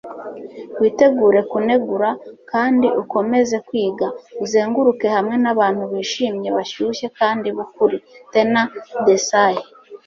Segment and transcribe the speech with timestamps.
[0.81, 2.09] witegure kunegura
[2.51, 4.07] kandi ukomeze kwiga.
[4.43, 7.97] uzenguruke hamwe n'abantu bishimye, bashyushye kandi b'ukuri.-
[8.33, 8.61] tena
[9.07, 9.61] desae